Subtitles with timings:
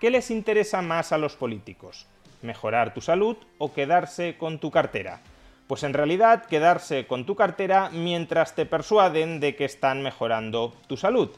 [0.00, 2.06] ¿Qué les interesa más a los políticos?
[2.40, 5.20] ¿Mejorar tu salud o quedarse con tu cartera?
[5.66, 10.96] Pues en realidad quedarse con tu cartera mientras te persuaden de que están mejorando tu
[10.96, 11.28] salud.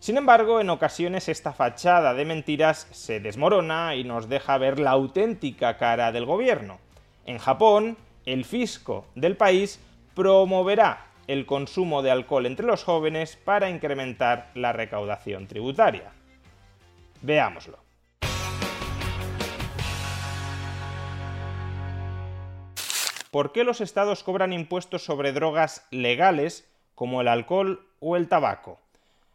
[0.00, 4.92] Sin embargo, en ocasiones esta fachada de mentiras se desmorona y nos deja ver la
[4.92, 6.78] auténtica cara del gobierno.
[7.26, 9.80] En Japón, el fisco del país
[10.14, 16.10] promoverá el consumo de alcohol entre los jóvenes para incrementar la recaudación tributaria.
[17.20, 17.87] Veámoslo.
[23.30, 28.80] ¿Por qué los estados cobran impuestos sobre drogas legales como el alcohol o el tabaco?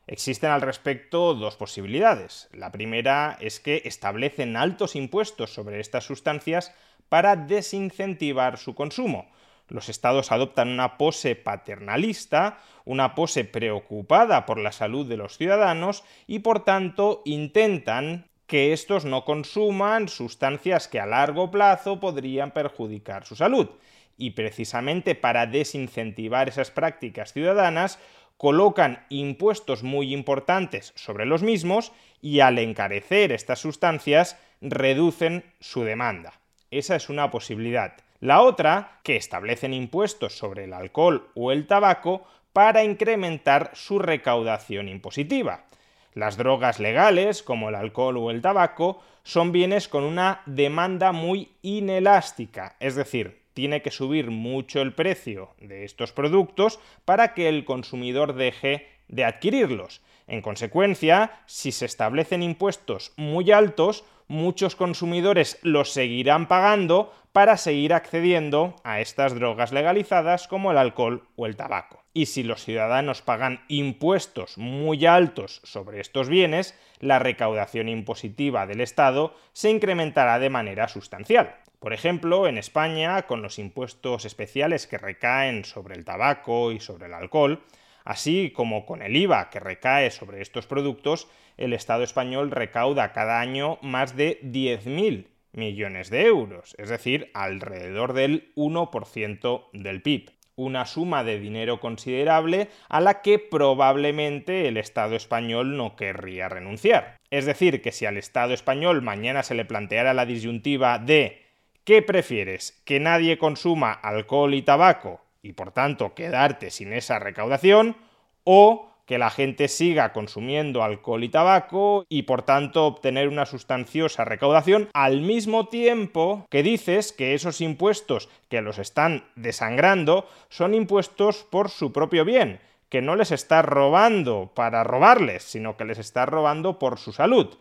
[0.08, 2.50] Existen al respecto dos posibilidades.
[2.52, 6.74] La primera es que establecen altos impuestos sobre estas sustancias
[7.08, 9.30] para desincentivar su consumo.
[9.70, 16.04] Los estados adoptan una pose paternalista, una pose preocupada por la salud de los ciudadanos
[16.28, 23.26] y por tanto intentan que estos no consuman sustancias que a largo plazo podrían perjudicar
[23.26, 23.70] su salud.
[24.18, 28.00] Y precisamente para desincentivar esas prácticas ciudadanas,
[28.38, 36.34] colocan impuestos muy importantes sobre los mismos y al encarecer estas sustancias reducen su demanda.
[36.72, 37.94] Esa es una posibilidad.
[38.20, 44.88] La otra, que establecen impuestos sobre el alcohol o el tabaco para incrementar su recaudación
[44.88, 45.66] impositiva.
[46.14, 51.52] Las drogas legales, como el alcohol o el tabaco, son bienes con una demanda muy
[51.62, 57.66] inelástica, es decir, tiene que subir mucho el precio de estos productos para que el
[57.66, 60.02] consumidor deje de adquirirlos.
[60.28, 67.94] En consecuencia, si se establecen impuestos muy altos, muchos consumidores los seguirán pagando para seguir
[67.94, 72.03] accediendo a estas drogas legalizadas como el alcohol o el tabaco.
[72.14, 78.82] Y si los ciudadanos pagan impuestos muy altos sobre estos bienes, la recaudación impositiva del
[78.82, 81.56] Estado se incrementará de manera sustancial.
[81.80, 87.08] Por ejemplo, en España, con los impuestos especiales que recaen sobre el tabaco y sobre
[87.08, 87.64] el alcohol,
[88.06, 93.42] así como con el IVA que recae sobre estos productos, el Estado español recauda cada
[93.42, 100.32] año más de 10.000 millones de euros, es decir, alrededor del 1% del PIB.
[100.56, 107.18] Una suma de dinero considerable a la que probablemente el Estado español no querría renunciar.
[107.32, 111.44] Es decir, que si al Estado español mañana se le planteara la disyuntiva de
[111.84, 112.82] ¿Qué prefieres?
[112.86, 117.98] ¿Que nadie consuma alcohol y tabaco y por tanto quedarte sin esa recaudación?
[118.46, 124.26] ¿O que la gente siga consumiendo alcohol y tabaco y por tanto obtener una sustanciosa
[124.26, 131.44] recaudación al mismo tiempo que dices que esos impuestos que los están desangrando son impuestos
[131.44, 132.60] por su propio bien,
[132.90, 137.58] que no les está robando para robarles, sino que les está robando por su salud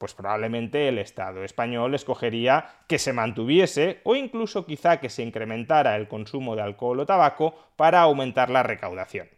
[0.00, 5.94] pues probablemente el Estado español escogería que se mantuviese o incluso quizá que se incrementara
[5.94, 9.28] el consumo de alcohol o tabaco para aumentar la recaudación.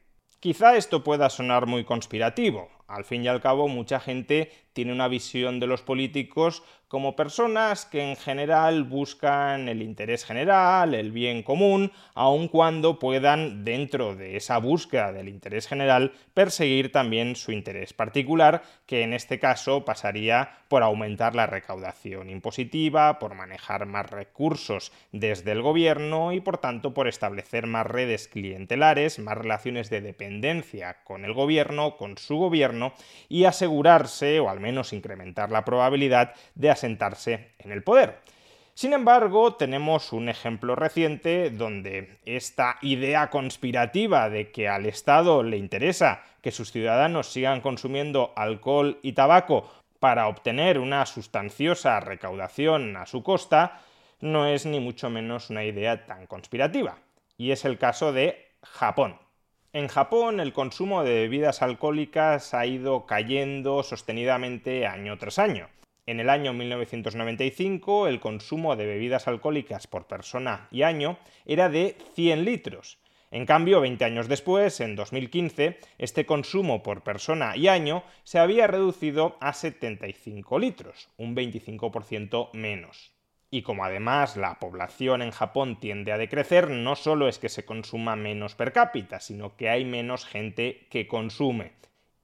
[0.43, 2.69] Quizá esto pueda sonar muy conspirativo.
[2.87, 7.87] Al fin y al cabo, mucha gente tiene una visión de los políticos como personas
[7.87, 14.37] que en general buscan el interés general, el bien común, aun cuando puedan, dentro de
[14.37, 20.51] esa búsqueda del interés general, perseguir también su interés particular, que en este caso pasaría
[20.69, 26.93] por aumentar la recaudación impositiva, por manejar más recursos desde el gobierno y por tanto
[26.93, 32.72] por establecer más redes clientelares, más relaciones de dependencia con el gobierno, con su gobierno
[33.29, 38.21] y asegurarse o al menos incrementar la probabilidad de asentarse en el poder.
[38.75, 45.59] Sin embargo, tenemos un ejemplo reciente donde esta idea conspirativa de que al Estado le
[45.59, 49.71] interesa que sus ciudadanos sigan consumiendo alcohol y tabaco
[50.01, 53.83] para obtener una sustanciosa recaudación a su costa,
[54.21, 56.97] no es ni mucho menos una idea tan conspirativa.
[57.37, 59.22] Y es el caso de Japón.
[59.75, 65.71] En Japón el consumo de bebidas alcohólicas ha ido cayendo sostenidamente año tras año.
[66.05, 71.17] En el año 1995 el consumo de bebidas alcohólicas por persona y año
[71.47, 72.99] era de 100 litros.
[73.31, 78.67] En cambio, 20 años después, en 2015, este consumo por persona y año se había
[78.67, 83.15] reducido a 75 litros, un 25% menos.
[83.55, 87.67] Y como además la población en Japón tiende a decrecer, no solo es que se
[87.67, 91.73] consuma menos per cápita, sino que hay menos gente que consume.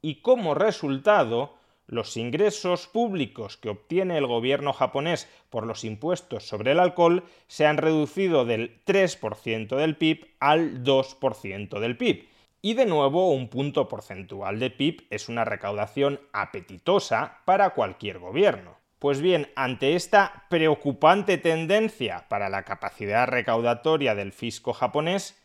[0.00, 6.72] Y como resultado, los ingresos públicos que obtiene el gobierno japonés por los impuestos sobre
[6.72, 12.26] el alcohol se han reducido del 3% del PIB al 2% del PIB.
[12.62, 18.77] Y de nuevo, un punto porcentual de PIB es una recaudación apetitosa para cualquier gobierno.
[18.98, 25.36] Pues bien, ante esta preocupante tendencia para la capacidad recaudatoria del fisco japonés,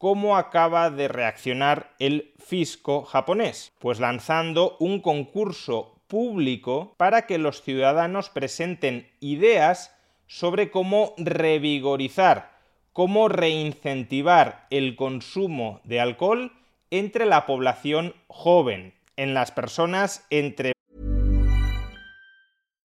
[0.00, 3.70] ¿Cómo acaba de reaccionar el fisco japonés?
[3.78, 9.94] Pues lanzando un concurso público para que los ciudadanos presenten ideas
[10.26, 12.50] sobre cómo revigorizar,
[12.94, 16.50] cómo reincentivar el consumo de alcohol
[16.90, 20.72] entre la población joven, en las personas entre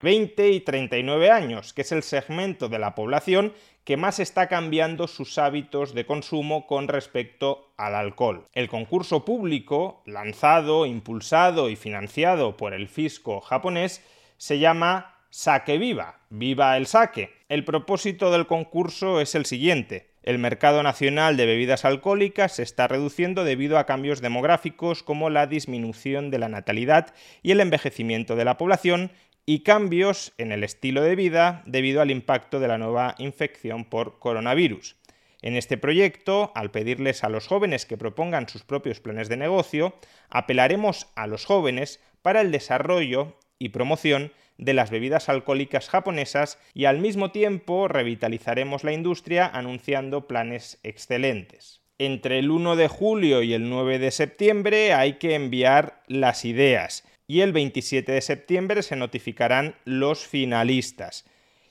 [0.00, 3.52] 20 y 39 años, que es el segmento de la población
[3.84, 8.46] que más está cambiando sus hábitos de consumo con respecto al alcohol.
[8.52, 14.02] El concurso público, lanzado, impulsado y financiado por el fisco japonés,
[14.38, 17.30] se llama Sake Viva, Viva el Sake.
[17.48, 20.14] El propósito del concurso es el siguiente.
[20.22, 25.46] El mercado nacional de bebidas alcohólicas se está reduciendo debido a cambios demográficos como la
[25.46, 27.12] disminución de la natalidad
[27.42, 29.10] y el envejecimiento de la población
[29.46, 34.18] y cambios en el estilo de vida debido al impacto de la nueva infección por
[34.18, 34.96] coronavirus.
[35.42, 39.94] En este proyecto, al pedirles a los jóvenes que propongan sus propios planes de negocio,
[40.30, 46.86] apelaremos a los jóvenes para el desarrollo y promoción de las bebidas alcohólicas japonesas y
[46.86, 51.82] al mismo tiempo revitalizaremos la industria anunciando planes excelentes.
[51.98, 57.04] Entre el 1 de julio y el 9 de septiembre hay que enviar las ideas
[57.26, 61.24] y el 27 de septiembre se notificarán los finalistas.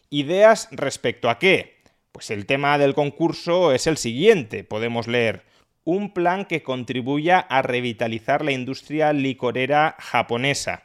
[0.09, 1.77] ¿Ideas respecto a qué?
[2.11, 5.43] Pues el tema del concurso es el siguiente, podemos leer
[5.85, 10.83] un plan que contribuya a revitalizar la industria licorera japonesa.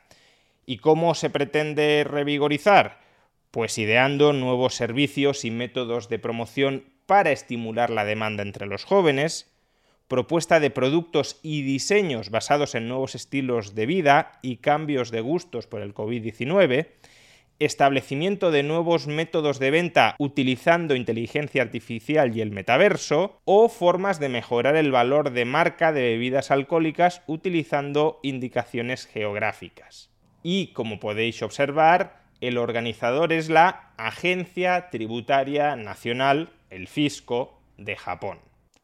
[0.66, 3.00] ¿Y cómo se pretende revigorizar?
[3.50, 9.50] Pues ideando nuevos servicios y métodos de promoción para estimular la demanda entre los jóvenes,
[10.08, 15.66] propuesta de productos y diseños basados en nuevos estilos de vida y cambios de gustos
[15.66, 16.88] por el COVID-19,
[17.58, 24.30] establecimiento de nuevos métodos de venta utilizando inteligencia artificial y el metaverso, o formas de
[24.30, 30.10] mejorar el valor de marca de bebidas alcohólicas utilizando indicaciones geográficas.
[30.42, 38.38] Y como podéis observar, el organizador es la Agencia Tributaria Nacional, el Fisco, de Japón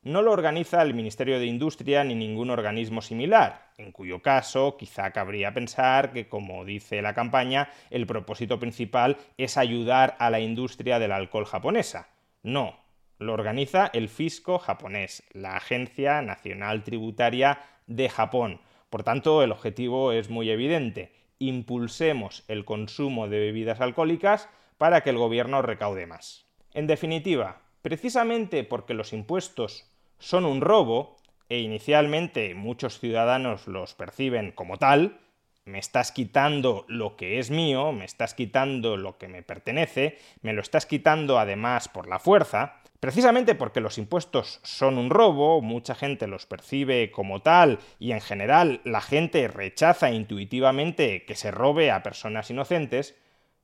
[0.04, 5.10] no lo organiza el Ministerio de Industria ni ningún organismo similar, en cuyo caso quizá
[5.12, 10.98] cabría pensar que, como dice la campaña, el propósito principal es ayudar a la industria
[10.98, 12.08] del alcohol japonesa.
[12.42, 12.78] No,
[13.18, 18.60] lo organiza el fisco japonés, la Agencia Nacional Tributaria de Japón.
[18.90, 21.12] Por tanto, el objetivo es muy evidente.
[21.38, 26.44] Impulsemos el consumo de bebidas alcohólicas para que el gobierno recaude más.
[26.74, 31.16] En definitiva, precisamente porque los impuestos son un robo,
[31.48, 35.20] e inicialmente muchos ciudadanos los perciben como tal,
[35.64, 40.52] me estás quitando lo que es mío, me estás quitando lo que me pertenece, me
[40.52, 45.94] lo estás quitando además por la fuerza, precisamente porque los impuestos son un robo, mucha
[45.94, 51.90] gente los percibe como tal y en general la gente rechaza intuitivamente que se robe
[51.90, 53.14] a personas inocentes,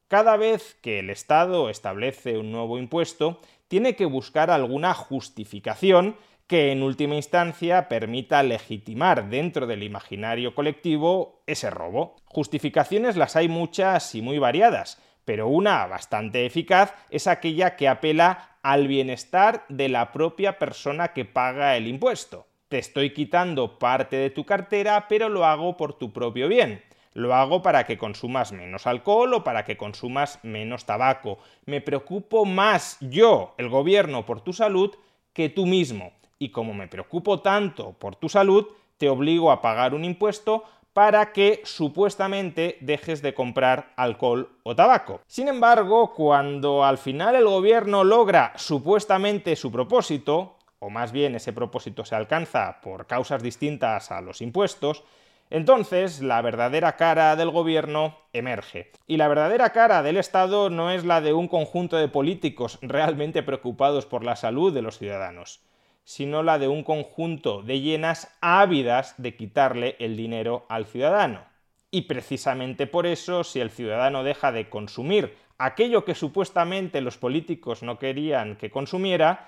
[0.08, 6.16] cada vez que el Estado establece un nuevo impuesto, tiene que buscar alguna justificación
[6.50, 12.16] que en última instancia permita legitimar dentro del imaginario colectivo ese robo.
[12.24, 18.58] Justificaciones las hay muchas y muy variadas, pero una bastante eficaz es aquella que apela
[18.64, 22.48] al bienestar de la propia persona que paga el impuesto.
[22.66, 26.82] Te estoy quitando parte de tu cartera, pero lo hago por tu propio bien.
[27.12, 31.38] Lo hago para que consumas menos alcohol o para que consumas menos tabaco.
[31.64, 34.96] Me preocupo más yo, el gobierno, por tu salud
[35.32, 38.66] que tú mismo y como me preocupo tanto por tu salud,
[38.96, 45.20] te obligo a pagar un impuesto para que supuestamente dejes de comprar alcohol o tabaco.
[45.26, 51.52] Sin embargo, cuando al final el gobierno logra supuestamente su propósito, o más bien ese
[51.52, 55.04] propósito se alcanza por causas distintas a los impuestos,
[55.50, 58.92] entonces la verdadera cara del gobierno emerge.
[59.06, 63.42] Y la verdadera cara del Estado no es la de un conjunto de políticos realmente
[63.42, 65.60] preocupados por la salud de los ciudadanos
[66.10, 71.44] sino la de un conjunto de llenas ávidas de quitarle el dinero al ciudadano.
[71.92, 77.84] Y precisamente por eso, si el ciudadano deja de consumir aquello que supuestamente los políticos
[77.84, 79.46] no querían que consumiera,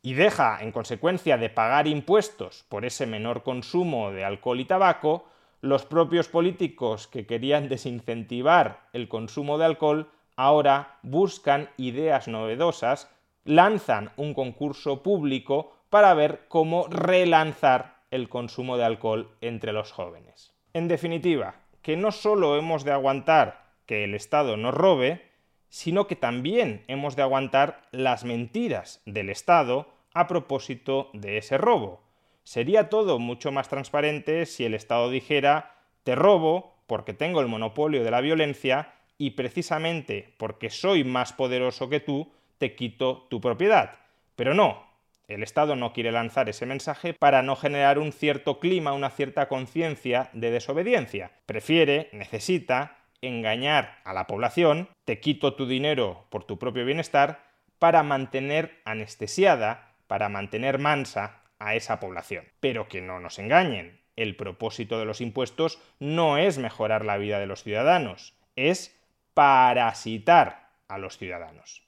[0.00, 5.26] y deja, en consecuencia, de pagar impuestos por ese menor consumo de alcohol y tabaco,
[5.60, 13.10] los propios políticos que querían desincentivar el consumo de alcohol ahora buscan ideas novedosas,
[13.44, 20.52] lanzan un concurso público para ver cómo relanzar el consumo de alcohol entre los jóvenes.
[20.72, 25.22] En definitiva, que no solo hemos de aguantar que el Estado nos robe,
[25.68, 32.02] sino que también hemos de aguantar las mentiras del Estado a propósito de ese robo.
[32.44, 38.02] Sería todo mucho más transparente si el Estado dijera te robo porque tengo el monopolio
[38.02, 43.96] de la violencia y precisamente porque soy más poderoso que tú, te quito tu propiedad.
[44.36, 44.87] Pero no,
[45.28, 49.46] el Estado no quiere lanzar ese mensaje para no generar un cierto clima, una cierta
[49.46, 51.30] conciencia de desobediencia.
[51.44, 57.44] Prefiere, necesita, engañar a la población, te quito tu dinero por tu propio bienestar,
[57.78, 62.44] para mantener anestesiada, para mantener mansa a esa población.
[62.60, 67.38] Pero que no nos engañen, el propósito de los impuestos no es mejorar la vida
[67.38, 68.98] de los ciudadanos, es
[69.34, 71.87] parasitar a los ciudadanos.